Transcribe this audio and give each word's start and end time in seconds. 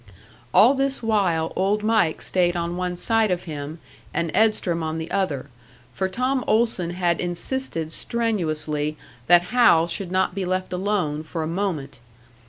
All 0.51 0.73
this 0.73 1.03
while 1.03 1.53
Old 1.55 1.83
Mike 1.83 2.23
stayed 2.23 2.55
on 2.55 2.75
one 2.75 2.95
side 2.95 3.29
of 3.29 3.43
him, 3.43 3.77
and 4.15 4.31
Edstrom 4.33 4.81
on 4.81 4.97
the 4.97 5.11
other; 5.11 5.51
for 5.93 6.09
Tom 6.09 6.43
Olson 6.47 6.89
had 6.89 7.21
insisted 7.21 7.91
strenuously 7.91 8.97
that 9.27 9.49
Hal 9.53 9.85
should 9.85 10.11
not 10.11 10.33
be 10.33 10.43
left 10.43 10.73
alone 10.73 11.21
for 11.21 11.43
a 11.43 11.47
moment. 11.47 11.99